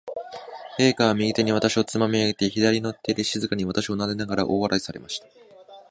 [0.79, 5.27] 陛下は、右手に私をつまみ上げて、左の手で静かに私をなでながら、大笑いされました。